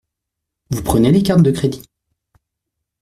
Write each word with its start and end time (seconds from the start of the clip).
Vous 0.71 0.81
prenez 0.81 1.11
les 1.11 1.21
cartes 1.21 1.43
de 1.43 1.51
crédit? 1.51 1.83